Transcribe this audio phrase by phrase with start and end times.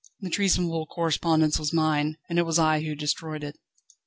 [0.19, 3.59] "The treasonable correspondence was mine, and it was I who destroyed it."